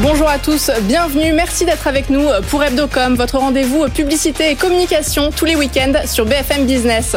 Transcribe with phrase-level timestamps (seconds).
[0.00, 5.30] Bonjour à tous, bienvenue, merci d'être avec nous pour Hebdocom, votre rendez-vous publicité et communication
[5.30, 7.14] tous les week-ends sur BFM Business.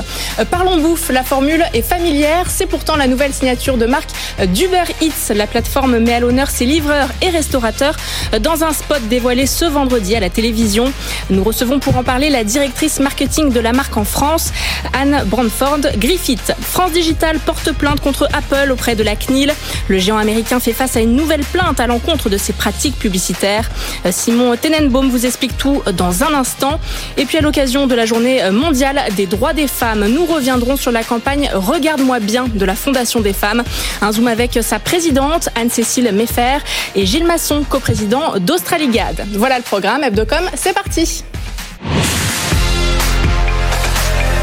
[0.52, 4.10] Parlons bouffe, la formule est familière, c'est pourtant la nouvelle signature de marque
[4.48, 5.34] d'Uber Eats.
[5.34, 7.96] La plateforme met à l'honneur ses livreurs et restaurateurs
[8.42, 10.92] dans un spot dévoilé ce vendredi à la télévision.
[11.30, 14.52] Nous recevons pour en parler la directrice marketing de la marque en France,
[14.92, 16.54] Anne Brandford Griffith.
[16.60, 19.54] France Digital porte plainte contre Apple auprès de la CNIL.
[19.88, 23.70] Le géant américain fait face à une nouvelle plainte à l'encontre de ses pratiques publicitaires.
[24.06, 26.80] Euh, Simon Tenenbaum vous explique tout dans un instant.
[27.18, 30.92] Et puis à l'occasion de la journée mondiale des droits des femmes, nous reviendrons sur
[30.92, 33.64] la campagne Regarde-moi bien de la Fondation des femmes.
[34.02, 36.58] Un zoom avec sa présidente Anne-Cécile Meffer
[36.96, 39.26] et Gilles Masson, coprésident d'Australigade.
[39.34, 41.24] Voilà le programme Hebdocom, c'est parti.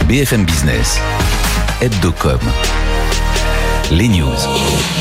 [0.09, 0.99] BFM Business,
[1.81, 2.41] Hebdocom,
[3.91, 4.92] les news.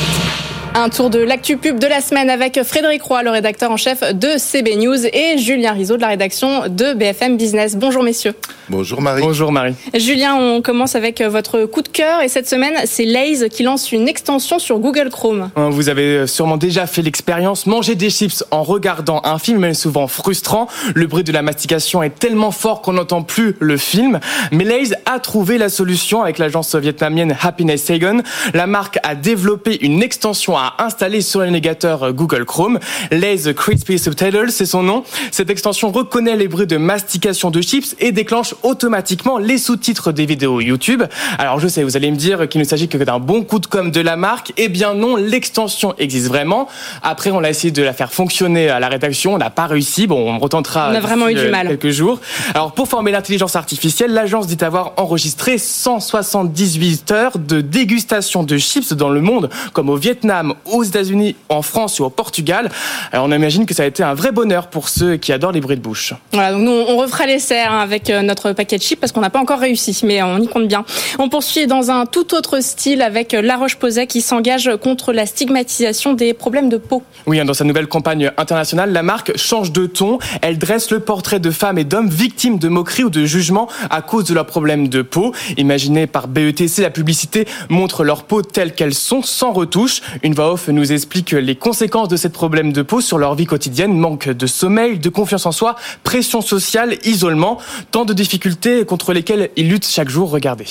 [0.73, 4.13] Un tour de l'actu pub de la semaine avec Frédéric Roy, le rédacteur en chef
[4.13, 7.75] de CB News, et Julien Rizzo de la rédaction de BFM Business.
[7.75, 8.33] Bonjour messieurs.
[8.69, 9.21] Bonjour Marie.
[9.21, 9.75] Bonjour Marie.
[9.93, 13.91] Julien, on commence avec votre coup de cœur et cette semaine, c'est Lays qui lance
[13.91, 15.49] une extension sur Google Chrome.
[15.57, 17.65] Vous avez sûrement déjà fait l'expérience.
[17.65, 20.67] Manger des chips en regardant un film est souvent frustrant.
[20.95, 24.21] Le bruit de la mastication est tellement fort qu'on n'entend plus le film.
[24.53, 28.23] Mais Lays a trouvé la solution avec l'agence vietnamienne Happiness Saigon.
[28.53, 32.79] La marque a développé une extension à installer sur le navigateur Google Chrome.
[33.11, 35.03] Lays Crispy Subtitles, c'est son nom.
[35.31, 40.25] Cette extension reconnaît les bruits de mastication de chips et déclenche automatiquement les sous-titres des
[40.25, 41.03] vidéos YouTube.
[41.37, 43.67] Alors je sais, vous allez me dire qu'il ne s'agit que d'un bon coup de
[43.67, 44.53] com' de la marque.
[44.57, 46.67] Eh bien non, l'extension existe vraiment.
[47.03, 50.07] Après, on a essayé de la faire fonctionner à la rédaction, on n'a pas réussi.
[50.07, 51.67] Bon, on retentera On a vraiment eu du mal.
[51.67, 52.19] quelques jours.
[52.53, 58.93] Alors pour former l'intelligence artificielle, l'agence dit avoir enregistré 178 heures de dégustation de chips
[58.93, 62.69] dans le monde, comme au Vietnam, aux États-Unis, en France ou au Portugal.
[63.11, 65.61] Alors on imagine que ça a été un vrai bonheur pour ceux qui adorent les
[65.61, 66.13] bruits de bouche.
[66.33, 69.21] Voilà, donc nous, on refera l'essai hein, avec euh, notre paquet de chips parce qu'on
[69.21, 70.85] n'a pas encore réussi, mais on y compte bien.
[71.19, 76.13] On poursuit dans un tout autre style avec La Roche-Posay qui s'engage contre la stigmatisation
[76.13, 77.03] des problèmes de peau.
[77.27, 80.19] Oui, hein, dans sa nouvelle campagne internationale, la marque change de ton.
[80.41, 84.01] Elle dresse le portrait de femmes et d'hommes victimes de moqueries ou de jugements à
[84.01, 85.33] cause de leurs problèmes de peau.
[85.57, 90.01] Imaginée par BETC, la publicité montre leur peau telle qu'elles sont, sans retouche.
[90.23, 90.33] Une
[90.69, 93.95] nous explique les conséquences de ces problèmes de peau sur leur vie quotidienne.
[93.95, 97.59] Manque de sommeil, de confiance en soi, pression sociale, isolement.
[97.91, 100.31] Tant de difficultés contre lesquelles ils luttent chaque jour.
[100.31, 100.65] Regardez.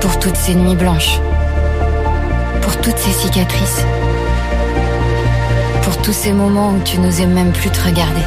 [0.00, 1.20] Pour toutes ces nuits blanches.
[2.62, 3.84] Pour toutes ces cicatrices.
[5.82, 8.22] Pour tous ces moments où tu n'osais même plus te regarder.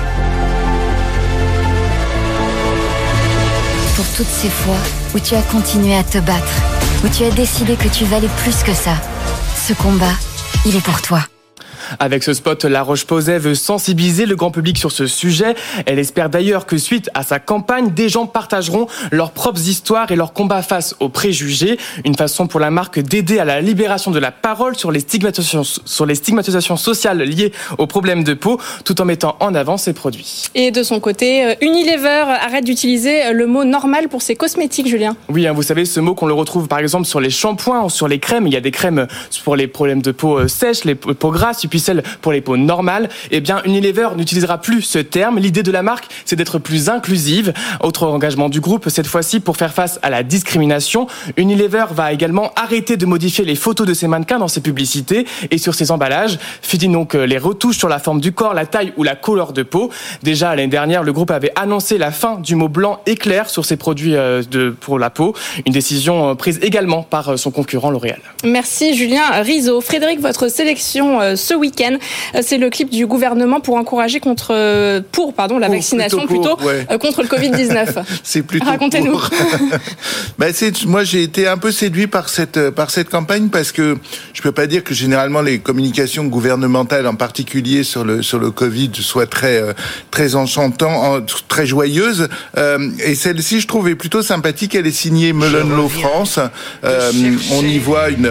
[3.96, 4.78] Pour toutes ces fois
[5.16, 6.54] où tu as continué à te battre.
[7.04, 8.94] Où tu as décidé que tu valais plus que ça.
[9.68, 10.14] Ce combat,
[10.68, 11.22] il est pour toi.
[12.00, 15.56] Avec ce spot, La Roche-Posay veut sensibiliser le grand public sur ce sujet.
[15.86, 20.16] Elle espère d'ailleurs que suite à sa campagne, des gens partageront leurs propres histoires et
[20.16, 21.78] leurs combats face aux préjugés.
[22.04, 25.64] Une façon pour la marque d'aider à la libération de la parole sur les stigmatisations,
[25.64, 29.94] sur les stigmatisations sociales liées aux problèmes de peau, tout en mettant en avant ses
[29.94, 30.44] produits.
[30.56, 35.16] Et de son côté, euh, Unilever arrête d'utiliser le mot normal pour ses cosmétiques, Julien.
[35.30, 37.90] Oui, hein, vous savez, ce mot qu'on le retrouve par exemple sur les shampoings ou
[37.90, 38.48] sur les crèmes.
[38.48, 39.08] Il y a des crèmes
[39.44, 42.56] pour les problèmes de peau euh, sèche, les peaux grasses, puis celles pour les peaux
[42.56, 43.10] normales.
[43.32, 45.40] Eh bien, Unilever n'utilisera plus ce terme.
[45.40, 47.52] L'idée de la marque, c'est d'être plus inclusive.
[47.82, 51.08] Autre engagement du groupe, cette fois-ci pour faire face à la discrimination.
[51.36, 55.58] Unilever va également arrêter de modifier les photos de ses mannequins dans ses publicités et
[55.58, 56.40] sur ses emballages.
[56.62, 59.52] Fini donc euh, les retouches sur la forme du corps, la taille ou la couleur
[59.52, 59.92] de peau.
[60.24, 63.76] Déjà l'année dernière, le groupe avait annoncé la fin du mot blanc éclair sur ses
[63.76, 64.44] produits euh,
[64.80, 65.36] pour la peau.
[65.66, 68.22] Une décision euh, prise également par son concurrent L'Oréal.
[68.46, 69.82] Merci Julien Rizzo.
[69.82, 71.65] Frédéric, votre sélection ce week-end,
[72.42, 74.54] c'est le clip du gouvernement pour encourager contre
[75.12, 76.86] pour pardon la Pour, vaccination plutôt plutôt, pour, ouais.
[76.92, 78.04] euh, contre le Covid-19.
[78.24, 78.66] C'est plutôt.
[78.66, 79.20] Racontez-nous.
[80.38, 80.54] Ben,
[80.88, 83.98] moi, j'ai été un peu séduit par cette par cette campagne parce que
[84.34, 88.52] je peux pas dire que généralement les communications gouvernementales, en particulier sur le sur le
[88.52, 89.74] Covid, soient très euh,
[90.12, 92.28] très enchantants, en- très joyeuses.
[92.58, 94.76] Euh, et celle-ci, je trouve, est plutôt sympathique.
[94.76, 96.40] Elle est signée Melon France.
[96.84, 97.12] Euh,
[97.54, 98.30] on y voit une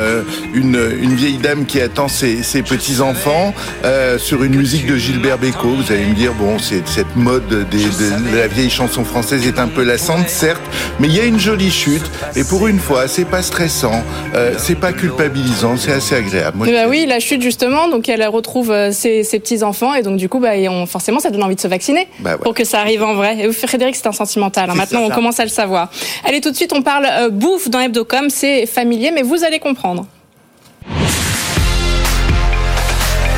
[0.53, 3.55] une une vieille dame qui attend ses ses petits enfants
[3.85, 5.77] euh, sur une musique de Gilbert Bécaud.
[5.77, 9.59] Vous allez me dire, bon, c'est cette mode des, de, la vieille chanson française est
[9.59, 10.63] un peu lassante, certes,
[11.01, 12.05] mais il y a une jolie chute.
[12.37, 14.03] Et pour une fois, c'est pas stressant,
[14.35, 16.59] euh, c'est pas culpabilisant, c'est assez agréable.
[16.59, 20.17] bah oui, la chute justement, donc elle retrouve euh, ses, ses petits enfants et donc
[20.17, 22.81] du coup, bah, on, forcément, ça donne envie de se vacciner bah pour que ça
[22.81, 23.39] arrive en vrai.
[23.41, 24.69] Et Frédéric, c'est un sentimental.
[24.69, 24.75] Hein.
[24.75, 25.91] Maintenant, on commence à le savoir.
[26.25, 28.29] Allez, tout de suite, on parle euh, bouffe dans Hebdocom.
[28.29, 30.07] C'est familier, mais vous allez comprendre.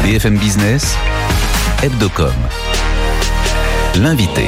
[0.07, 0.95] BFM Business,
[1.83, 2.31] Hebdocom.
[4.01, 4.43] L'invité.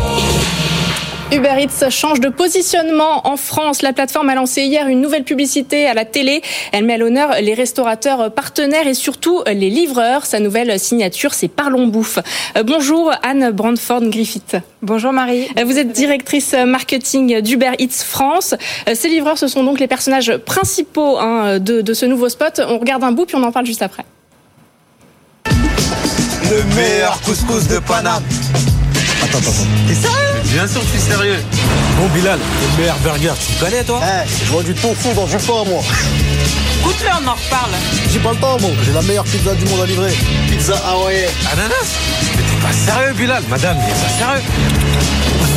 [1.33, 3.83] Uber Eats change de positionnement en France.
[3.83, 6.43] La plateforme a lancé hier une nouvelle publicité à la télé.
[6.71, 10.27] Elle met à l'honneur les restaurateurs partenaires et surtout les livreurs.
[10.27, 12.21] Sa nouvelle signature, c'est Parlons Bouffe.
[12.57, 14.57] Euh, bonjour Anne Brandford Griffith.
[14.83, 15.49] Bonjour Marie.
[15.59, 18.55] Euh, vous êtes directrice marketing d'Uber Eats France.
[18.89, 22.61] Euh, ces livreurs, ce sont donc les personnages principaux hein, de ce nouveau spot.
[22.65, 24.05] On regarde un bout puis on en parle juste après.
[26.51, 28.23] Le meilleur couscous de Paname.
[29.23, 29.53] Attends, attends, attends.
[29.87, 30.09] C'est ça
[30.45, 31.43] Bien sûr que je suis sérieux.
[31.99, 34.01] Bon Bilal, le meilleur burger, tu le connais toi?
[34.03, 35.83] Eh, je vois du tofu dans du pain moi.
[36.83, 37.73] Goûte-le, on en reparle.
[38.11, 40.13] J'ai pas le temps moi, j'ai la meilleure pizza du monde à livrer.
[40.49, 41.29] Pizza hawaïenne.
[41.53, 41.75] Ananas?
[42.37, 44.43] Mais t'es pas sérieux Bilal Madame, il est pas sérieux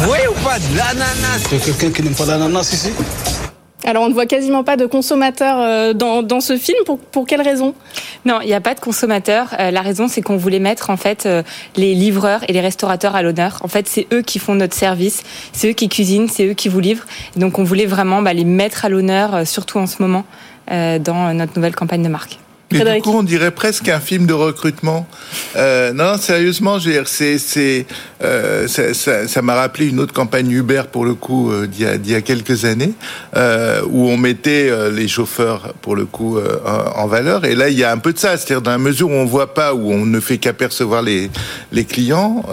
[0.09, 1.41] Oui ou pas de l'ananas?
[1.51, 2.89] Y'a quelqu'un qui n'aime pas l'ananas ici?
[3.83, 6.77] Alors on ne voit quasiment pas de consommateurs euh, dans, dans ce film.
[6.85, 7.73] Pour, pour quelle raison?
[8.25, 9.55] Non, il n'y a pas de consommateurs.
[9.59, 11.43] Euh, la raison, c'est qu'on voulait mettre en fait euh,
[11.75, 13.59] les livreurs et les restaurateurs à l'honneur.
[13.63, 16.69] En fait, c'est eux qui font notre service, c'est eux qui cuisinent, c'est eux qui
[16.69, 17.05] vous livrent.
[17.35, 20.25] donc on voulait vraiment bah, les mettre à l'honneur, surtout en ce moment,
[20.69, 22.37] dans notre nouvelle campagne de marque.
[22.73, 25.07] Et du coup, on dirait presque un film de recrutement.
[25.55, 27.85] Euh, non, sérieusement, c'est, c'est,
[28.23, 31.85] euh, ça, ça, ça, m'a rappelé une autre campagne Uber pour le coup euh, d'il,
[31.85, 32.93] y a, d'il y a quelques années,
[33.35, 36.59] euh, où on mettait euh, les chauffeurs pour le coup euh,
[36.95, 37.45] en, valeur.
[37.45, 39.25] Et là, il y a un peu de ça, c'est-à-dire dans la mesure où on
[39.25, 41.29] voit pas, où on ne fait qu'apercevoir les
[41.71, 42.43] les clients,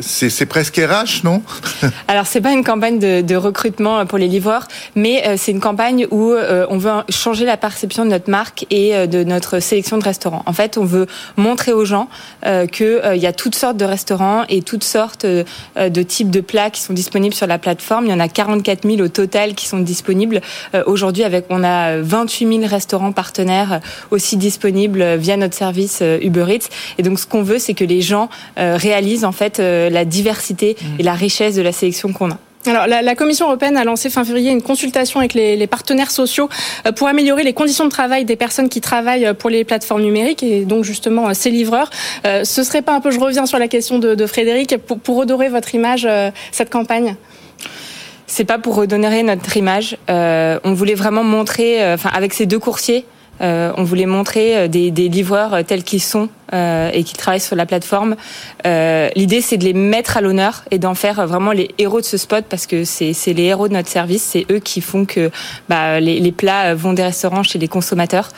[0.00, 1.42] c'est, c'est presque RH, non?
[2.08, 6.06] Alors, c'est pas une campagne de, de, recrutement pour les livreurs, mais c'est une campagne
[6.10, 10.42] où on veut changer la perception de notre marque et de notre sélection de restaurants.
[10.46, 11.06] En fait, on veut
[11.36, 12.08] montrer aux gens
[12.46, 15.44] euh, qu'il euh, y a toutes sortes de restaurants et toutes sortes euh,
[15.76, 18.06] de types de plats qui sont disponibles sur la plateforme.
[18.06, 20.40] Il y en a 44 000 au total qui sont disponibles.
[20.86, 23.80] Aujourd'hui, avec on a 28 000 restaurants partenaires
[24.10, 26.68] aussi disponibles via notre service Uber Eats.
[26.98, 31.00] Et donc, ce qu'on veut, c'est que les gens réalisent en fait la diversité mmh.
[31.00, 32.38] et la richesse de la sélection qu'on a.
[32.64, 36.48] Alors, la, Commission européenne a lancé fin février une consultation avec les, partenaires sociaux
[36.86, 40.02] euh, pour améliorer les conditions de travail des personnes qui travaillent euh, pour les plateformes
[40.02, 41.90] numériques et donc justement euh, ces livreurs.
[42.24, 45.00] Euh, ce serait pas un peu, je reviens sur la question de, de Frédéric, pour,
[45.00, 46.08] pour, redorer votre image,
[46.52, 47.16] cette campagne?
[48.26, 49.96] C'est pas pour redorer notre image.
[50.08, 53.04] On voulait vraiment montrer, enfin avec ces deux coursiers,
[53.42, 57.66] on voulait montrer des, des livreurs tels qu'ils sont euh, et qui travaillent sur la
[57.66, 58.16] plateforme.
[58.66, 62.04] Euh, L'idée, c'est de les mettre à l'honneur et d'en faire vraiment les héros de
[62.04, 64.22] ce spot parce que c'est les héros de notre service.
[64.22, 65.30] C'est eux qui font que
[65.68, 68.28] bah, les, les, plats vont des restaurants chez les consommateurs.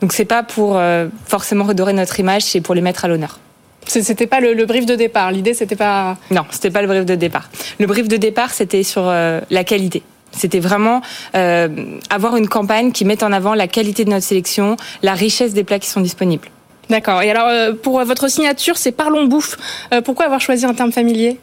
[0.00, 3.38] Donc c'est pas pour euh, forcément redorer notre image, c'est pour les mettre à l'honneur.
[3.86, 5.30] C'était pas le, le, brief de départ.
[5.30, 6.16] L'idée, c'était pas.
[6.30, 7.48] Non, c'était pas le brief de départ.
[7.78, 10.02] Le brief de départ, c'était sur euh, la qualité.
[10.36, 11.02] C'était vraiment
[11.34, 11.68] euh,
[12.10, 15.64] avoir une campagne qui mette en avant la qualité de notre sélection, la richesse des
[15.64, 16.48] plats qui sont disponibles.
[16.88, 17.22] D'accord.
[17.22, 19.56] Et alors, euh, pour votre signature, c'est Parlons Bouffe.
[19.92, 21.38] Euh, pourquoi avoir choisi un terme familier?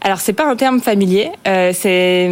[0.00, 1.30] Alors, c'est pas un terme familier.
[1.46, 2.30] Euh, c'est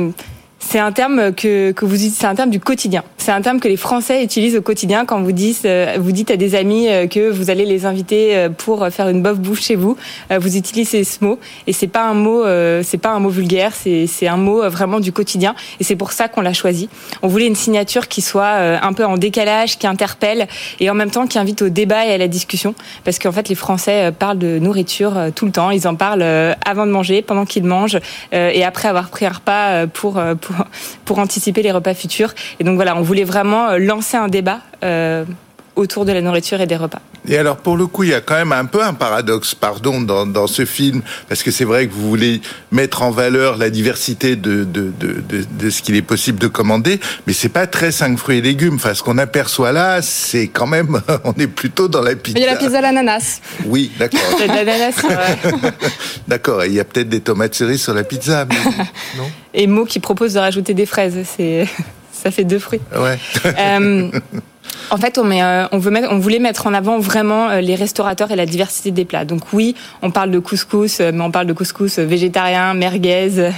[0.64, 3.02] c'est un terme que, que vous c'est un terme du quotidien.
[3.18, 5.68] C'est un terme que les Français utilisent au quotidien quand vous dites
[5.98, 9.60] vous dites à des amis que vous allez les inviter pour faire une bof bouffe
[9.60, 9.96] chez vous.
[10.30, 12.44] Vous utilisez ce mot et c'est pas un mot
[12.82, 16.12] c'est pas un mot vulgaire, c'est c'est un mot vraiment du quotidien et c'est pour
[16.12, 16.88] ça qu'on l'a choisi.
[17.22, 20.48] On voulait une signature qui soit un peu en décalage, qui interpelle
[20.80, 23.48] et en même temps qui invite au débat et à la discussion parce qu'en fait
[23.48, 26.24] les Français parlent de nourriture tout le temps, ils en parlent
[26.64, 27.98] avant de manger, pendant qu'ils mangent
[28.32, 30.51] et après avoir pris un repas pour, pour
[31.04, 32.34] pour, anticiper les repas futurs.
[32.60, 35.24] Et donc voilà, on voulait vraiment lancer un débat euh,
[35.76, 37.00] autour de la nourriture et des repas.
[37.28, 40.00] Et alors pour le coup, il y a quand même un peu un paradoxe, pardon,
[40.00, 42.40] dans, dans ce film, parce que c'est vrai que vous voulez
[42.72, 46.48] mettre en valeur la diversité de, de, de, de, de ce qu'il est possible de
[46.48, 48.74] commander, mais c'est pas très cinq fruits et légumes.
[48.74, 52.38] Enfin, ce qu'on aperçoit là, c'est quand même, on est plutôt dans la pizza.
[52.38, 53.40] Il y a la pizza à l'ananas.
[53.66, 54.20] Oui, d'accord.
[54.38, 55.02] Il y a de l'ananas.
[56.28, 56.64] d'accord.
[56.64, 58.56] Il y a peut-être des tomates cerises sur la pizza, mais
[59.16, 59.30] non.
[59.54, 61.68] Et Mo qui propose de rajouter des fraises, c'est
[62.12, 62.80] ça fait deux fruits.
[62.96, 63.18] Ouais.
[63.58, 64.10] euh,
[64.90, 67.60] En fait, on, met, euh, on, veut mettre, on voulait mettre en avant vraiment euh,
[67.60, 69.24] les restaurateurs et la diversité des plats.
[69.24, 73.50] Donc oui, on parle de couscous, euh, mais on parle de couscous végétarien, merguez.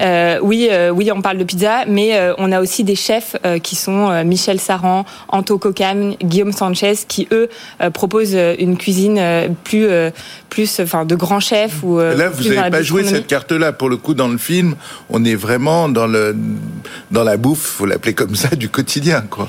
[0.00, 4.24] Euh, oui, oui, on parle de pizza, mais on a aussi des chefs qui sont
[4.24, 7.48] Michel Saran, Anto Cocan, Guillaume Sanchez, qui eux
[7.92, 9.20] proposent une cuisine
[9.64, 9.86] plus,
[10.48, 11.98] plus, enfin, de grands chefs ou.
[11.98, 13.72] Là, vous n'avez pas joué cette carte-là.
[13.72, 14.76] Pour le coup, dans le film,
[15.10, 16.34] on est vraiment dans le
[17.10, 19.48] dans la bouffe, faut l'appeler comme ça, du quotidien, quoi.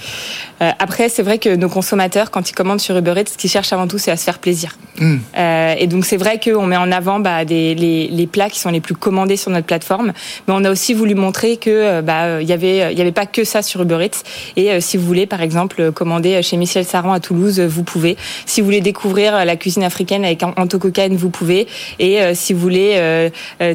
[0.61, 3.49] Euh, après, c'est vrai que nos consommateurs, quand ils commandent sur Uber Eats, ce qu'ils
[3.49, 4.77] cherchent avant tout, c'est à se faire plaisir.
[4.99, 5.15] Mm.
[5.37, 8.59] Euh, et donc, c'est vrai qu'on met en avant bah, des, les, les plats qui
[8.59, 10.13] sont les plus commandés sur notre plateforme.
[10.47, 13.01] Mais on a aussi voulu montrer que euh, bah, euh, il y avait, il y
[13.01, 14.23] avait pas que ça sur Uber Eats.
[14.55, 17.83] Et euh, si vous voulez, par exemple, euh, commander chez Michel Saran à Toulouse, vous
[17.83, 18.15] pouvez.
[18.45, 21.67] Si vous voulez découvrir la cuisine africaine avec Anto Cocaine, vous pouvez.
[21.99, 23.29] Et euh, si vous voulez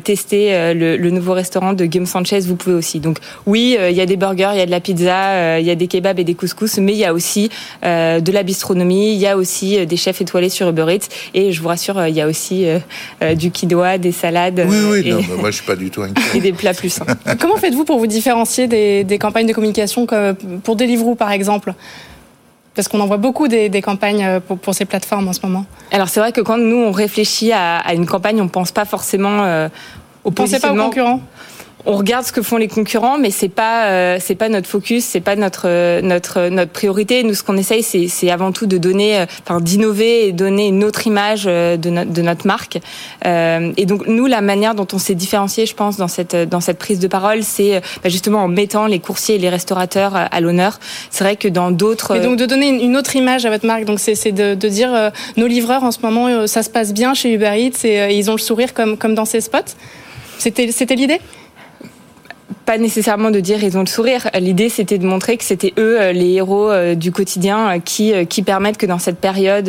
[0.04, 3.00] tester le, le nouveau restaurant de Guillaume Sanchez, vous pouvez aussi.
[3.00, 5.70] Donc, oui, il y a des burgers, il y a de la pizza, il y
[5.70, 7.50] a des kebabs et des couscous, mais il y a aussi
[7.84, 11.08] euh, de la bistronomie, il y a aussi euh, des chefs étoilés sur Uber Eats,
[11.34, 12.78] et je vous rassure, euh, il y a aussi euh,
[13.22, 15.90] euh, du quinoa, des salades Oui, oui, et, non, mais moi, je suis pas du
[15.90, 16.22] tout inquiet.
[16.38, 17.06] et des plats plus sains.
[17.40, 21.74] Comment faites-vous pour vous différencier des, des campagnes de communication comme pour Deliveroo par exemple?
[22.74, 25.66] Parce qu'on en voit beaucoup des, des campagnes pour, pour ces plateformes en ce moment.
[25.90, 28.84] Alors c'est vrai que quand nous on réfléchit à, à une campagne, on pense pas
[28.84, 29.68] forcément euh,
[30.24, 31.20] au pensez pas aux concurrents?
[31.86, 35.04] On regarde ce que font les concurrents, mais c'est pas euh, c'est pas notre focus,
[35.04, 37.22] c'est pas notre euh, notre notre priorité.
[37.22, 40.84] Nous, ce qu'on essaye, c'est avant tout de donner, euh, enfin d'innover et donner une
[40.84, 42.78] autre image euh, de notre de notre marque.
[43.26, 46.60] Euh, et donc nous, la manière dont on s'est différencié, je pense, dans cette dans
[46.60, 50.16] cette prise de parole, c'est euh, bah, justement en mettant les coursiers et les restaurateurs
[50.16, 50.78] euh, à l'honneur.
[51.10, 53.84] C'est vrai que dans d'autres Et donc de donner une- autre image à votre marque.
[53.84, 56.92] Donc c'est c'est de, dire euh, nos livreurs en ce moment euh, ça se passe
[56.92, 59.72] bien chez Uber Eats et euh, ils ont le sourire comme comme dans ces spots.
[60.38, 61.20] C'était c'était l'idée?
[62.70, 64.30] Pas nécessairement de dire ils ont le sourire.
[64.38, 68.12] L'idée c'était de montrer que c'était eux euh, les héros euh, du quotidien euh, qui
[68.28, 69.66] qui permettent que dans cette période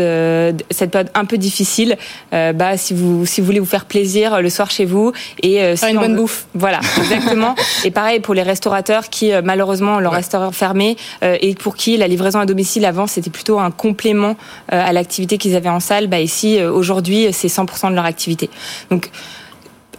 [0.69, 1.97] cette période un peu difficile,
[2.31, 5.89] bah si vous si vous voulez vous faire plaisir le soir chez vous et si
[5.89, 6.45] une on bonne veut- bouffe.
[6.53, 7.55] Voilà, exactement.
[7.85, 10.17] et pareil pour les restaurateurs qui malheureusement ont leur Ouais.
[10.17, 14.35] restaurant fermé et pour qui la livraison à domicile avant c'était plutôt un complément
[14.67, 16.05] à l'activité qu'ils avaient en salle.
[16.05, 18.49] Bah ici aujourd'hui c'est 100% de leur activité.
[18.91, 19.09] Donc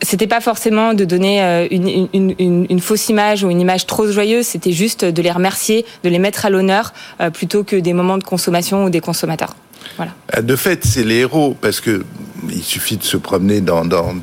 [0.03, 4.73] c'était pas forcément de donner euh, une, fausse image ou une image trop joyeuse, c'était
[4.73, 8.25] juste de les remercier, de les mettre à l'honneur euh, plutôt que des moments de
[8.25, 9.55] consommation ou des consommateurs.
[9.97, 10.13] Voilà.
[10.37, 12.05] Euh, De fait, c'est les héros parce que
[12.49, 14.15] il suffit de se promener dans dans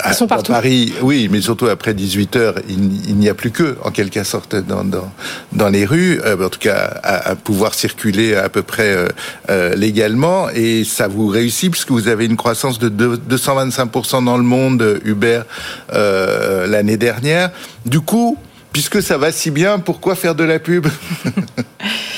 [0.00, 0.26] à- Ils sont.
[0.26, 4.22] Paris, oui, mais surtout après 18 heures, il, il n'y a plus que, en quelque
[4.24, 5.10] sorte, dans dans,
[5.52, 9.08] dans les rues, euh, en tout cas, à, à pouvoir circuler à peu près euh,
[9.50, 14.36] euh, légalement, et ça vous réussit puisque vous avez une croissance de deux- 225% dans
[14.36, 15.42] le monde euh, Uber
[15.92, 17.50] euh, l'année dernière.
[17.86, 18.36] Du coup.
[18.72, 20.88] Puisque ça va si bien, pourquoi faire de la pub?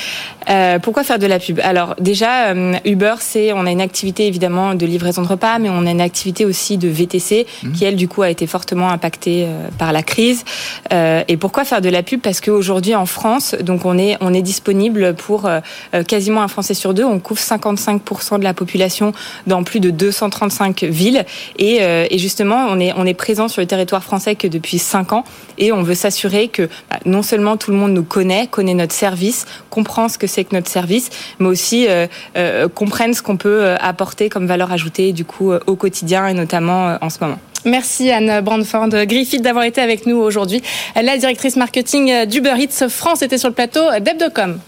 [0.48, 1.60] Euh, pourquoi faire de la pub?
[1.62, 5.70] Alors déjà, euh, Uber, c'est on a une activité évidemment de livraison de repas, mais
[5.70, 9.44] on a une activité aussi de VTC qui elle du coup a été fortement impactée
[9.46, 10.44] euh, par la crise.
[10.92, 12.20] Euh, et pourquoi faire de la pub?
[12.20, 15.60] Parce qu'aujourd'hui en France, donc on est on est disponible pour euh,
[16.04, 17.04] quasiment un Français sur deux.
[17.04, 19.12] On couvre 55% de la population
[19.46, 21.24] dans plus de 235 villes.
[21.58, 24.78] Et, euh, et justement, on est on est présent sur le territoire français que depuis
[24.78, 25.24] 5 ans,
[25.58, 28.94] et on veut s'assurer que bah, non seulement tout le monde nous connaît, connaît notre
[28.94, 33.36] service, comprend ce que c'est que notre service, mais aussi euh, euh, comprennent ce qu'on
[33.36, 37.10] peut euh, apporter comme valeur ajoutée du coup euh, au quotidien et notamment euh, en
[37.10, 37.38] ce moment.
[37.64, 40.62] Merci Anne Brandford Griffith d'avoir été avec nous aujourd'hui.
[40.94, 44.60] La directrice marketing d'Uber Eats France était sur le plateau d'Ebdocom.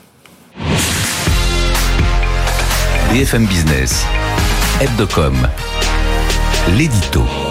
[3.13, 4.05] BFM Business,
[4.81, 5.35] Hebdocom,
[6.77, 7.48] l'édito.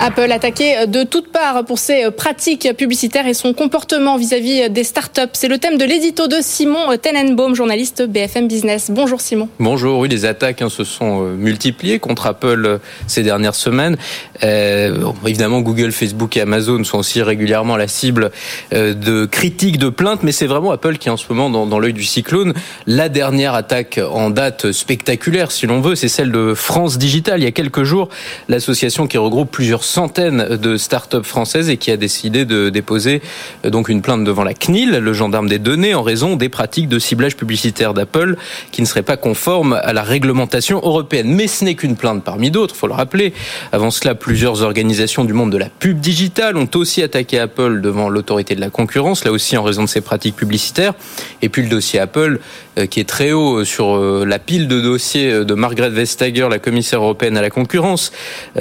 [0.00, 5.20] Apple attaqué de toutes parts pour ses pratiques publicitaires et son comportement vis-à-vis des startups.
[5.32, 8.90] C'est le thème de l'édito de Simon Tenenbaum, journaliste BFM Business.
[8.90, 9.48] Bonjour Simon.
[9.60, 13.96] Bonjour, oui, les attaques hein, se sont euh, multipliées contre Apple euh, ces dernières semaines.
[14.42, 18.30] Euh, évidemment, Google, Facebook et Amazon sont aussi régulièrement la cible
[18.72, 21.78] de critiques, de plaintes, mais c'est vraiment Apple qui est en ce moment dans, dans
[21.78, 22.52] l'œil du cyclone.
[22.86, 27.40] La dernière attaque en date spectaculaire, si l'on veut, c'est celle de France Digital.
[27.40, 28.08] Il y a quelques jours,
[28.48, 33.22] l'association qui regroupe plusieurs centaines de startups françaises et qui a décidé de déposer
[33.64, 36.88] euh, donc une plainte devant la CNIL, le gendarme des données, en raison des pratiques
[36.88, 38.36] de ciblage publicitaire d'Apple
[38.72, 41.28] qui ne seraient pas conformes à la réglementation européenne.
[41.28, 43.32] Mais ce n'est qu'une plainte parmi d'autres, faut le rappeler.
[43.72, 48.08] Avant cela, plusieurs organisations du monde de la pub digitale ont aussi attaqué Apple devant
[48.08, 50.94] l'autorité de la concurrence, là aussi en raison de ses pratiques publicitaires.
[51.42, 52.40] Et puis le dossier Apple,
[52.78, 56.58] euh, qui est très haut sur euh, la pile de dossiers de Margaret Vestager, la
[56.58, 58.12] commissaire européenne à la concurrence,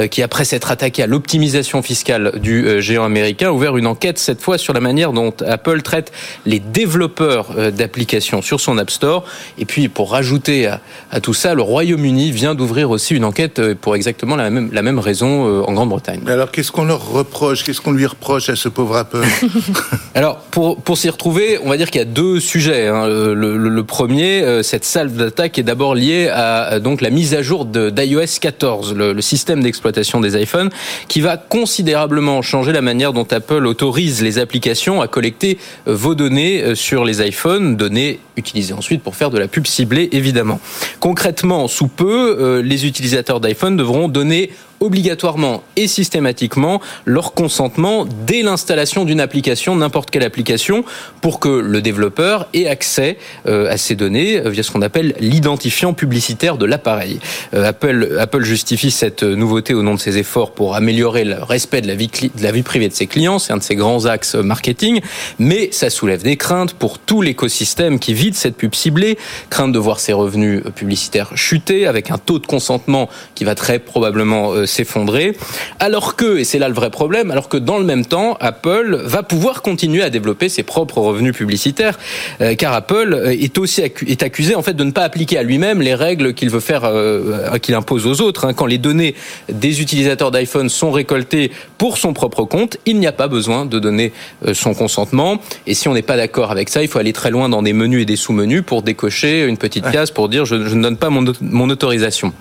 [0.10, 4.18] qui après s'être attaquée à l'optimisation fiscale du euh, géant américain, a ouvert une enquête
[4.18, 6.12] cette fois sur la manière dont Apple traite
[6.48, 9.24] les développeurs euh, d'applications sur son App Store.
[9.60, 13.60] Et puis, pour rajouter à, à tout ça, le Royaume-Uni vient d'ouvrir aussi une enquête
[13.60, 16.22] euh, pour exactement la même, la même raison en Grande-Bretagne.
[16.28, 17.64] Alors, qu'est-ce qu'on leur reproche?
[17.64, 19.24] Qu'est-ce qu'on lui reproche à ce pauvre Apple?
[20.16, 22.88] Alors, pour, pour s'y retrouver, on va dire qu'il y a deux sujets.
[22.88, 23.06] hein.
[23.08, 27.42] Le, le- le premier, cette salve d'attaque est d'abord liée à donc la mise à
[27.44, 30.70] jour d'iOS 14, le, le système d'exploitation des iPhones,
[31.08, 35.58] qui va considérablement changer la manière dont Apple autorise les applications à collecter
[35.88, 39.68] euh, vos données euh, sur les iPhones, données utilisées ensuite pour faire de la pub
[39.68, 40.60] ciblée, évidemment.
[41.00, 48.42] Concrètement, sous peu, euh, les utilisateurs d'iPhone devront donner obligatoirement et systématiquement leur consentement dès
[48.42, 50.84] l'installation d'une application, n'importe quelle application,
[51.22, 55.16] pour que le développeur ait accès euh, à ces données euh, via ce qu'on appelle
[55.20, 57.20] l'identifiant publicitaire de l'appareil.
[57.54, 61.82] Euh, Apple, Apple justifie cette nouveauté au nom de ses efforts pour améliorer le respect
[61.82, 64.06] de la vie, de la vie privée de ses clients, c'est un de ses grands
[64.06, 65.02] axes marketing,
[65.40, 69.18] mais ça soulève des craintes pour tout l'écosystème qui vit de cette pub ciblée,
[69.50, 73.80] crainte de voir ses revenus publicitaires chuter avec un taux de consentement qui va très
[73.80, 75.38] probablement s'effondrer,
[75.80, 79.00] alors que, et c'est là le vrai problème, alors que dans le même temps, Apple
[79.04, 81.98] va pouvoir continuer à développer ses propres revenus publicitaires,
[82.42, 85.38] euh, car Apple euh, est aussi accu- est accusé en fait de ne pas appliquer
[85.38, 88.46] à lui-même les règles qu'il veut faire, euh, qu'il impose aux autres.
[88.46, 88.54] hein.
[88.54, 89.16] Quand les données
[89.52, 93.80] des utilisateurs d'iPhone sont récoltées pour son propre compte, il n'y a pas besoin de
[93.80, 94.12] donner
[94.54, 95.38] son consentement.
[95.68, 97.74] Et si on n'est pas d'accord avec ça, il faut aller très loin dans des
[97.74, 100.98] menus et des sous-menus pour décocher une petite case pour dire je, je ne donne
[100.98, 102.34] pas mon, mon autorisation.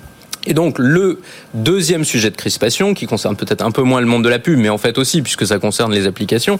[0.46, 1.20] Et donc le
[1.54, 4.58] deuxième sujet de crispation, qui concerne peut-être un peu moins le monde de la pub,
[4.58, 6.58] mais en fait aussi puisque ça concerne les applications,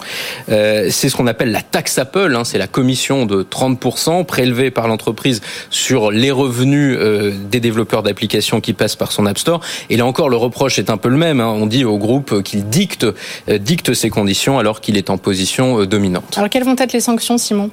[0.49, 2.33] euh, c'est ce qu'on appelle la taxe Apple.
[2.35, 8.03] Hein, c'est la commission de 30% prélevée par l'entreprise sur les revenus euh, des développeurs
[8.03, 9.59] d'applications qui passent par son App Store.
[9.89, 11.39] Et là encore, le reproche est un peu le même.
[11.41, 11.47] hein.
[11.47, 13.05] On dit au groupe qu'il dicte,
[13.49, 16.37] euh, dicte ses conditions alors qu'il est en position euh, dominante.
[16.37, 17.69] Alors quelles vont être les sanctions, Simon?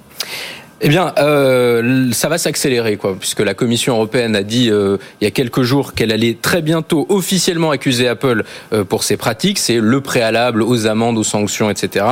[0.82, 5.24] Eh bien, euh, ça va s'accélérer, quoi, puisque la Commission européenne a dit euh, il
[5.24, 9.58] y a quelques jours qu'elle allait très bientôt officiellement accuser Apple euh, pour ses pratiques.
[9.58, 12.06] C'est le préalable aux amendes, aux sanctions, etc.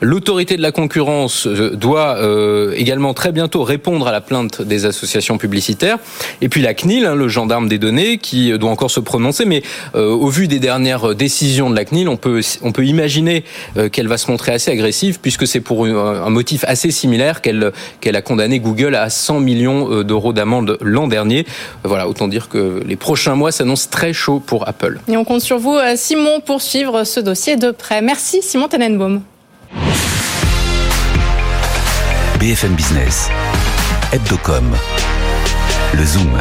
[0.00, 4.84] L'autorité de la concurrence euh, doit euh, également très bientôt répondre à la plainte des
[4.84, 5.98] associations publicitaires.
[6.40, 9.44] Et puis la CNIL, hein, le gendarme des données, qui doit encore se prononcer.
[9.44, 9.62] Mais
[9.94, 13.44] euh, au vu des dernières décisions de la CNIL, on peut on peut imaginer
[13.76, 17.72] euh, qu'elle va se montrer assez agressive, puisque c'est pour un motif assez similaire qu'elle
[18.08, 21.44] qu'elle a condamné Google à 100 millions euh, d'euros d'amende l'an dernier.
[21.84, 24.98] Voilà, autant dire que les prochains mois s'annoncent très chauds pour Apple.
[25.08, 28.00] Et on compte sur vous, euh, Simon, pour suivre ce dossier de près.
[28.00, 29.20] Merci, Simon Tenenbaum.
[32.40, 33.28] BFM Business,
[34.10, 34.64] Hebdocom,
[35.92, 36.40] le Zoom.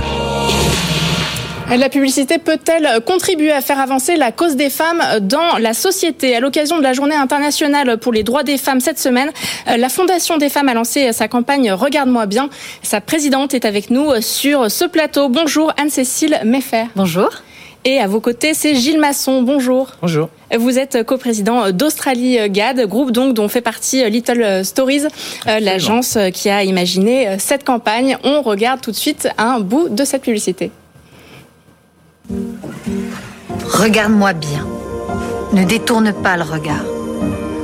[1.76, 6.34] La publicité peut-elle contribuer à faire avancer la cause des femmes dans la société?
[6.34, 9.30] À l'occasion de la journée internationale pour les droits des femmes cette semaine,
[9.68, 12.50] la Fondation des femmes a lancé sa campagne Regarde-moi bien.
[12.84, 15.28] Sa présidente est avec nous sur ce plateau.
[15.28, 16.86] Bonjour Anne-Cécile Meffer.
[16.96, 17.30] Bonjour.
[17.84, 19.44] Et à vos côtés, c'est Gilles Masson.
[19.44, 19.92] Bonjour.
[20.02, 20.30] Bonjour.
[20.58, 25.04] Vous êtes coprésident d'Australie GAD, groupe donc dont fait partie Little Stories,
[25.48, 28.18] euh, l'agence qui a imaginé cette campagne.
[28.24, 30.72] On regarde tout de suite un bout de cette publicité.
[33.78, 34.66] Regarde-moi bien.
[35.54, 36.84] Ne détourne pas le regard.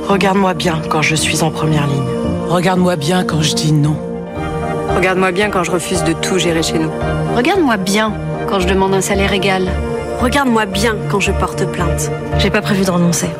[0.06, 2.04] Regarde-moi bien quand je suis en première ligne.
[2.48, 3.96] Regarde-moi bien quand je dis non.
[4.94, 6.92] Regarde-moi bien quand je refuse de tout gérer chez nous.
[7.34, 8.12] Regarde-moi bien
[8.48, 9.68] quand je demande un salaire égal.
[10.20, 12.12] Regarde-moi bien quand je porte plainte.
[12.38, 13.30] J'ai pas prévu de renoncer.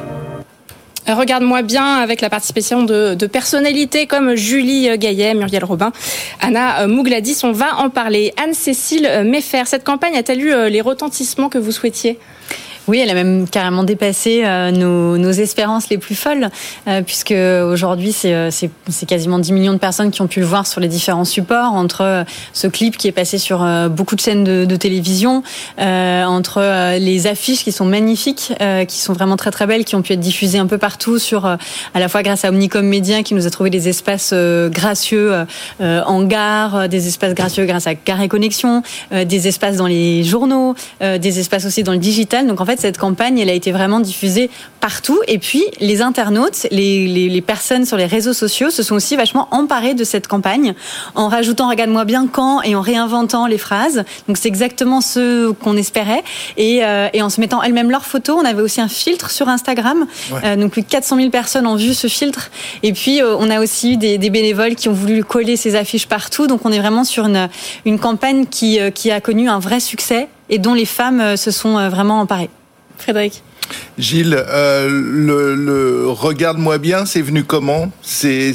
[1.06, 5.92] Regarde-moi bien avec la participation de, de, personnalités comme Julie Gaillet, Muriel Robin,
[6.40, 7.38] Anna Mougladis.
[7.44, 8.34] On va en parler.
[8.42, 12.18] Anne-Cécile Meffer, cette campagne a-t-elle eu les retentissements que vous souhaitiez?
[12.88, 16.50] Oui, elle a même carrément dépassé euh, nos, nos, espérances les plus folles,
[16.86, 20.80] euh, puisque aujourd'hui, c'est quasiment 10 millions de personnes qui ont pu le voir sur
[20.80, 24.64] les différents supports, entre euh, ce clip qui est passé sur beaucoup de chaînes de,
[24.64, 25.42] de télévision,
[25.80, 29.94] euh, entre les affiches qui sont magnifiques, euh, qui sont vraiment très très belles, qui
[29.94, 31.58] ont pu être diffusées un peu partout, sur à
[31.94, 35.32] la fois grâce à Omnicom Média qui nous a trouvé des espaces euh, gracieux
[35.80, 40.74] en gare, des espaces gracieux grâce à Carré Connexion, euh, des espaces dans les journaux,
[41.02, 42.46] euh, des espaces aussi dans le digital.
[42.46, 44.50] Donc en fait, cette campagne, elle a été vraiment diffusée
[44.84, 45.18] partout.
[45.28, 49.16] Et puis, les internautes, les, les, les, personnes sur les réseaux sociaux se sont aussi
[49.16, 50.74] vachement emparés de cette campagne
[51.14, 54.04] en rajoutant Regarde-moi bien quand et en réinventant les phrases.
[54.28, 56.22] Donc, c'est exactement ce qu'on espérait.
[56.58, 59.48] Et, euh, et, en se mettant elles-mêmes leurs photos, on avait aussi un filtre sur
[59.48, 60.06] Instagram.
[60.30, 60.40] Ouais.
[60.44, 62.50] Euh, donc, plus de 400 000 personnes ont vu ce filtre.
[62.82, 65.76] Et puis, euh, on a aussi eu des, des, bénévoles qui ont voulu coller ces
[65.76, 66.46] affiches partout.
[66.46, 67.48] Donc, on est vraiment sur une,
[67.86, 71.88] une campagne qui, qui a connu un vrai succès et dont les femmes se sont
[71.88, 72.50] vraiment emparées.
[72.98, 73.42] Frédéric.
[73.98, 77.90] Gilles, euh, le, le regarde-moi bien, c'est venu comment?
[78.02, 78.52] C'est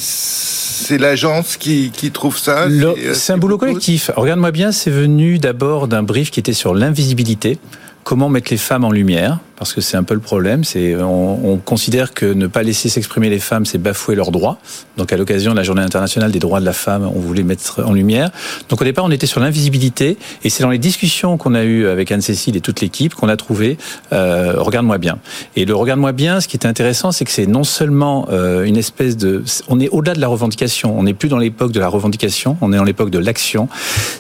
[0.98, 2.68] l'agence qui, qui trouve ça?
[2.68, 4.12] Euh, C'est un boulot collectif.
[4.16, 7.58] Regarde-moi bien, c'est venu d'abord d'un brief qui était sur l'invisibilité.
[8.04, 9.40] Comment mettre les femmes en lumière?
[9.60, 10.64] Parce que c'est un peu le problème.
[10.64, 14.58] C'est on, on considère que ne pas laisser s'exprimer les femmes, c'est bafouer leurs droits.
[14.98, 17.84] Donc à l'occasion de la Journée internationale des droits de la femme, on voulait mettre
[17.86, 18.32] en lumière.
[18.70, 21.88] Donc au départ, on était sur l'invisibilité, et c'est dans les discussions qu'on a eues
[21.88, 23.78] avec Anne-Cécile et toute l'équipe qu'on a trouvé
[24.14, 25.20] euh, Regarde-moi bien.
[25.56, 28.78] Et le Regarde-moi bien, ce qui est intéressant, c'est que c'est non seulement euh, une
[28.78, 30.98] espèce de, on est au-delà de la revendication.
[30.98, 33.68] On n'est plus dans l'époque de la revendication, on est dans l'époque de l'action.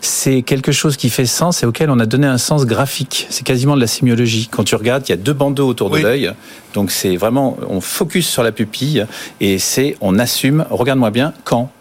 [0.02, 3.28] C'est quelque chose qui fait sens et auquel on a donné un sens graphique.
[3.30, 4.49] C'est quasiment de la sémiologie.
[4.52, 6.31] Quand tu regardes, il y a deux bandeaux autour de l'œil.
[6.73, 9.05] Donc c'est vraiment, on focus sur la pupille
[9.39, 10.65] et c'est, on assume.
[10.69, 11.71] Regarde-moi bien quand.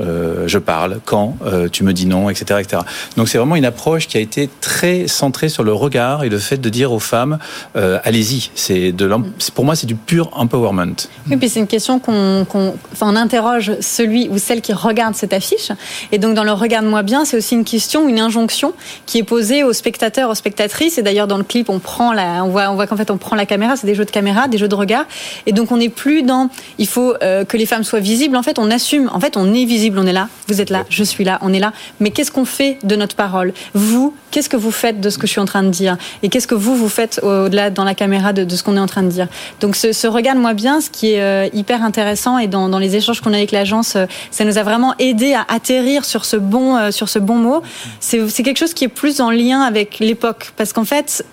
[0.00, 2.82] Euh, je parle, quand euh, tu me dis non, etc., etc.
[3.16, 6.38] Donc c'est vraiment une approche qui a été très centrée sur le regard et le
[6.38, 7.38] fait de dire aux femmes,
[7.76, 8.50] euh, allez-y.
[8.54, 10.94] C'est de, l'em- c'est- pour moi, c'est du pur empowerment.
[11.30, 12.46] Oui, puis c'est une question qu'on,
[12.92, 15.72] enfin, on interroge celui ou celle qui regarde cette affiche.
[16.12, 18.72] Et donc, dans le regarde-moi bien, c'est aussi une question, une injonction
[19.06, 20.98] qui est posée aux spectateurs, aux spectatrices.
[20.98, 23.16] Et d'ailleurs, dans le clip, on prend la, on voit, on voit qu'en fait, on
[23.18, 23.76] prend la caméra.
[23.76, 25.04] C'est des jeux de caméra, des jeux de regard.
[25.46, 28.36] Et donc, on n'est plus dans, il faut que les femmes soient visibles.
[28.36, 29.10] En fait, on assume.
[29.12, 29.87] En fait, on est visible.
[29.96, 30.28] On est là.
[30.48, 30.84] Vous êtes là.
[30.88, 31.38] Je suis là.
[31.42, 31.72] On est là.
[32.00, 33.52] Mais qu'est-ce qu'on fait de notre parole?
[33.74, 35.96] Vous, qu'est-ce que vous faites de ce que je suis en train de dire?
[36.22, 38.86] Et qu'est-ce que vous, vous faites au-delà dans la caméra de, ce qu'on est en
[38.86, 39.28] train de dire?
[39.60, 43.32] Donc, ce, regarde-moi bien, ce qui est euh, hyper intéressant et dans, les échanges qu'on
[43.32, 46.90] a avec l'agence, euh, ça nous a vraiment aidé à atterrir sur ce bon, euh,
[46.90, 47.62] sur ce bon mot.
[48.00, 51.24] C'est quelque chose qui est plus en lien avec l'époque, parce qu'en fait,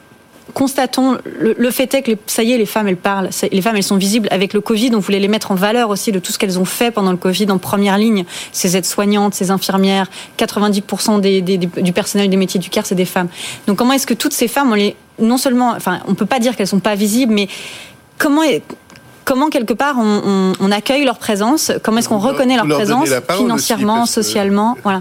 [0.55, 3.29] constatons, le, le fait est que les- ça y est, les femmes, elles parlent.
[3.51, 4.27] Les femmes, elles sont visibles.
[4.31, 6.65] Avec le Covid, on voulait les mettre en valeur aussi de tout ce qu'elles ont
[6.65, 8.25] fait pendant le Covid en première ligne.
[8.51, 10.07] Ces aides-soignantes, ces infirmières,
[10.39, 13.27] 90% des, des- des- du personnel des métiers du care, c'est des femmes.
[13.67, 16.39] Donc comment est-ce que toutes ces femmes, on les, non seulement, enfin, on peut pas
[16.39, 17.47] dire qu'elles sont pas visibles, mais
[18.17, 18.63] comment est-
[19.27, 21.71] Comment quelque part on, on- on accueille leur présence?
[21.81, 23.09] Comment est-ce qu'on reconnaît leur présence
[23.41, 24.77] financièrement, que- socialement?
[24.83, 24.99] Voilà.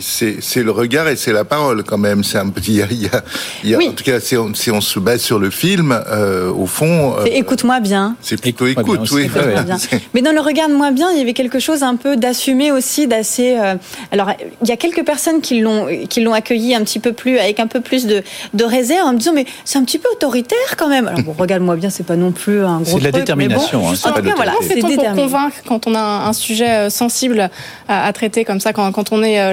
[0.00, 2.22] C'est le regard et c'est la parole quand même.
[2.24, 2.72] C'est un petit.
[2.76, 3.22] Il y a, il y a-
[3.64, 3.88] il y a- Oui.
[3.88, 7.14] En tout cas, si on, si on se base sur le film, euh, au fond,
[7.14, 8.16] euh, C'est écoute-moi bien.
[8.20, 9.00] c'est plutôt écoute.
[9.00, 9.14] aussi.
[9.14, 9.28] Oui.
[9.64, 9.76] Bien.
[10.14, 13.56] Mais dans le regarde-moi bien, il y avait quelque chose un peu d'assumé aussi, d'assez.
[13.58, 13.74] euh,
[14.12, 14.30] alors,
[14.62, 17.60] il y a quelques personnes qui l'ont qui l'ont accueilli un petit peu plus, avec
[17.60, 18.22] un peu plus de,
[18.54, 21.06] de réserve, en me disant mais c'est un petit peu autoritaire quand même.
[21.08, 23.88] Alors bon, regarde-moi bien, c'est pas non plus un gros C'est de la détermination, bon,
[23.90, 26.70] hein, c'est en tout cas, voilà, c'est fait-on pour convaincre quand on a un sujet
[26.70, 27.48] euh, sensible
[27.88, 29.52] à, à traiter comme ça, quand, quand on est euh,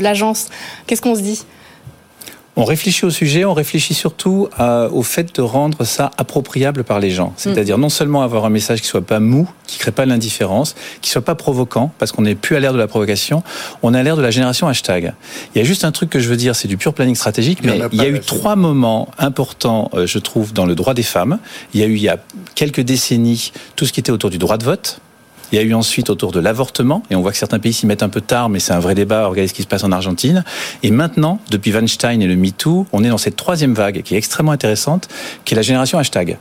[0.87, 1.43] Qu'est-ce qu'on se dit?
[2.55, 6.99] On réfléchit au sujet, on réfléchit surtout à- au fait de rendre ça appropriable par
[6.99, 7.33] les gens.
[7.35, 11.09] C'est-à-dire non seulement avoir un message qui soit pas mou, qui crée pas l'indifférence, qui
[11.09, 13.41] soit pas provoquant, parce qu'on n'est plus à l'ère de la provocation,
[13.81, 15.15] on est à l'ère de la génération hashtag.
[15.55, 17.57] Il y a juste un truc que je veux dire, c'est du pur planning stratégique,
[17.63, 20.53] Il y en mais a il y a eu trois moments importants, euh, je trouve,
[20.53, 21.39] dans le droit des femmes.
[21.73, 22.17] Il y a eu il y a
[22.53, 24.99] quelques décennies tout ce qui était autour du droit de vote.
[25.53, 27.85] Il y a eu ensuite autour de l'avortement, et on voit que certains pays s'y
[27.85, 29.27] mettent un peu tard, mais c'est un vrai débat.
[29.27, 30.43] Regardez ce qui se passe en Argentine.
[30.81, 34.17] Et maintenant, depuis Weinstein et le MeToo, on est dans cette troisième vague qui est
[34.17, 35.07] extrêmement intéressante,
[35.45, 36.37] qui est la génération hashtag.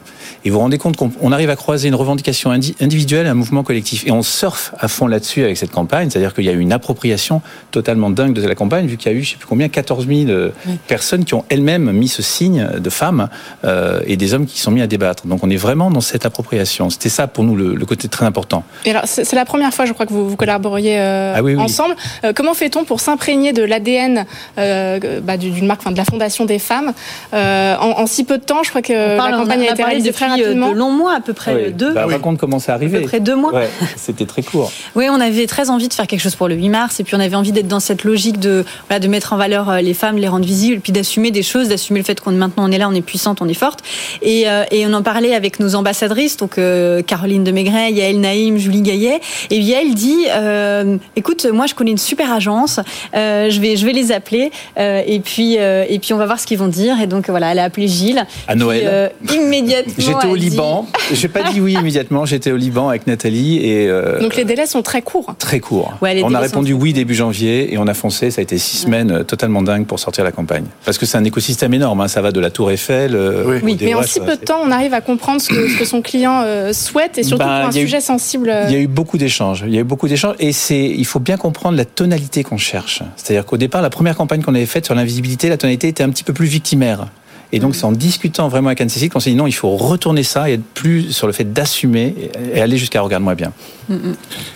[0.46, 3.28] Et vous vous rendez compte qu'on on arrive à croiser une revendication indi- individuelle et
[3.28, 4.02] un mouvement collectif.
[4.06, 6.72] Et on surfe à fond là-dessus avec cette campagne, c'est-à-dire qu'il y a eu une
[6.72, 9.68] appropriation totalement dingue de la campagne, vu qu'il y a eu, je sais plus combien,
[9.68, 10.48] 14 000 euh,
[10.88, 13.28] personnes qui ont elles-mêmes mis ce signe de femmes
[13.66, 15.26] euh, et des hommes qui sont mis à débattre.
[15.26, 16.88] Donc on est vraiment dans cette appropriation.
[16.88, 18.64] C'était ça pour nous le, le côté très important.
[18.86, 21.42] Et alors, c'est c'est la première fois, je crois, que vous, vous collaboriez euh, Ah
[21.42, 21.60] oui, oui.
[21.62, 21.94] ensemble.
[22.24, 24.24] Euh, comment fait-on pour s'imprégner de l'ADN
[24.58, 26.92] euh, bah, du- d'une marque, enfin, de la Fondation des femmes
[27.34, 28.62] euh, en, en si peu de temps?
[28.62, 30.70] Je crois que parle- la campagne on a, a été réalisée depuis très rapidement.
[30.72, 31.72] de longs mois, à peu près Oui.
[31.72, 31.92] deux.
[31.92, 32.98] Bah, Raconte comment c'est arrivé.
[32.98, 33.52] À peu près deux mois.
[33.54, 34.70] Ouais, c'était très court.
[34.94, 37.14] Oui, on avait très envie de faire quelque chose pour le 8 mars, et puis
[37.14, 40.16] on avait envie d'être dans cette logique de, voilà, de mettre en valeur les femmes,
[40.18, 42.78] les rendre visibles, et puis d'assumer des choses, d'assumer le fait qu'on maintenant on est
[42.78, 43.80] là, on est puissante, on est forte.
[44.20, 48.20] Et, euh, et on en parlait avec nos ambassadrices, donc euh, Caroline de Maigret, Yael
[48.20, 49.20] Naïm, Julie Gaillet.
[49.50, 52.78] Et Yael dit, euh, écoute, moi je connais une super agence,
[53.14, 56.26] euh, je vais, je vais les appeler, euh, et puis, euh, et puis on va
[56.26, 57.00] voir ce qu'ils vont dire.
[57.00, 58.24] Et donc voilà, elle a appelé Gilles.
[58.48, 58.80] À Noël.
[58.80, 59.08] Qui, euh,
[59.40, 59.92] immédiatement.
[59.98, 60.86] J'étais au a dit- Liban.
[61.12, 62.26] J'ai pas dit oui immédiatement.
[62.26, 65.34] J'étais au Liban avec Nathalie et euh, Donc les délais sont très courts.
[65.38, 65.94] très court.
[66.02, 68.30] Ouais, les on a répondu oui début janvier et on a foncé.
[68.30, 70.64] Ça a été six semaines totalement dingue pour sortir la campagne.
[70.84, 72.00] Parce que c'est un écosystème énorme.
[72.00, 72.08] hein.
[72.08, 73.16] Ça va de la Tour Eiffel.
[73.62, 73.76] Oui.
[73.80, 76.02] mais en si peu de temps, on arrive à comprendre ce que, ce que son
[76.02, 78.50] client euh, souhaite et surtout Bah, pour un eu- sujet sensible.
[78.50, 79.64] euh, Il y a eu beaucoup d'échanges.
[79.66, 82.56] Il y a eu beaucoup d'échanges et c'est, il faut bien comprendre la tonalité qu'on
[82.56, 83.02] cherche.
[83.16, 86.08] C'est-à-dire qu'au départ, la première campagne qu'on avait faite sur l'invisibilité, la tonalité était un
[86.08, 87.08] petit peu plus victimaire.
[87.52, 90.22] Et donc, c'est en discutant vraiment avec Anne-Cécile qu'on s'est dit non, il faut retourner
[90.22, 92.14] ça et être plus sur le fait d'assumer
[92.54, 93.52] et- et aller jusqu'à regarde-moi bien.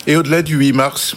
[0.07, 1.15] Et au-delà du 8 mars,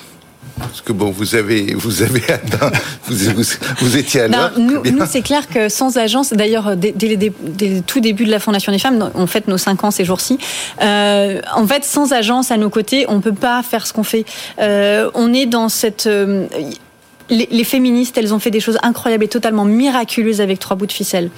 [0.59, 2.71] Parce que bon, vous avez, vous avez atteint,
[3.07, 3.43] vous, vous,
[3.79, 4.51] vous étiez à l'heure.
[4.57, 7.31] Nous, nous c'est clair que sans agence, d'ailleurs, dès, dès, dès,
[7.67, 10.37] le tout début de la Fondation des femmes, on fête nos 5 ans ces jours-ci.
[10.81, 14.25] Euh, en fait, sans agence à nos côtés, on peut pas faire ce qu'on fait.
[14.59, 16.47] Euh, on est dans cette euh,
[17.29, 20.87] les, les, féministes, elles ont fait des choses incroyables et totalement miraculeuses avec trois bouts
[20.87, 21.29] de ficelle.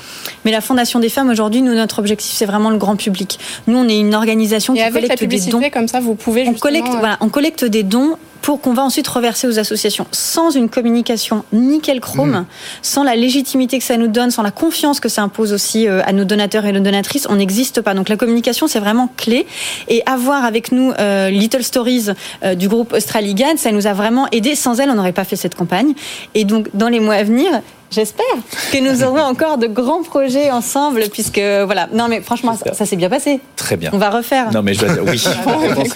[0.46, 3.40] Mais la Fondation des femmes, aujourd'hui, nous, notre objectif, c'est vraiment le grand public.
[3.68, 5.70] Nous, on est une organisation et qui avec collecte la publicité, des dons.
[5.70, 7.00] comme ça, vous pouvez on collecte, euh...
[7.00, 11.44] voilà, on collecte des dons pour qu'on va ensuite reverser aux associations sans une communication
[11.52, 12.46] nickel chrome, mmh.
[12.82, 16.02] sans la légitimité que ça nous donne, sans la confiance que ça impose aussi euh,
[16.06, 17.94] à nos donateurs et nos donatrices, on n'existe pas.
[17.94, 19.46] Donc la communication c'est vraiment clé
[19.88, 22.08] et avoir avec nous euh, Little Stories
[22.44, 24.56] euh, du groupe Australigad, ça nous a vraiment aidé.
[24.56, 25.94] Sans elle, on n'aurait pas fait cette campagne.
[26.36, 28.26] Et donc dans les mois à venir, J'espère
[28.72, 31.90] que nous aurons encore de grands projets ensemble, puisque voilà.
[31.94, 33.42] Non, mais franchement, ça, ça s'est bien passé.
[33.58, 33.90] Très bien.
[33.94, 34.52] On va refaire.
[34.54, 35.22] Non, mais je dois dire oui.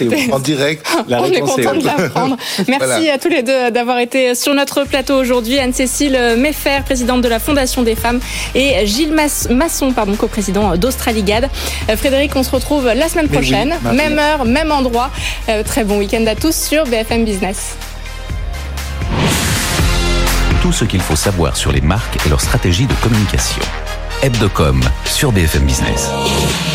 [0.00, 0.30] oui.
[0.30, 0.86] En direct.
[1.08, 2.36] La On est content de l'apprendre.
[2.68, 3.14] Merci voilà.
[3.14, 5.58] à tous les deux d'avoir été sur notre plateau aujourd'hui.
[5.58, 8.20] Anne-Cécile Meffer, présidente de la Fondation des femmes,
[8.54, 9.14] et Gilles
[9.50, 11.48] Masson, pardon, coprésident d'Australigad.
[11.96, 15.10] Frédéric, on se retrouve la semaine prochaine, oui, même heure, même endroit.
[15.48, 17.76] Euh, très bon week-end à tous sur BFM Business
[20.66, 23.62] tout ce qu'il faut savoir sur les marques et leur stratégie de communication.
[24.20, 26.10] Hebdocom sur BFM Business.